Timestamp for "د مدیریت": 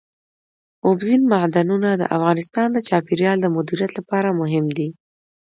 3.41-3.91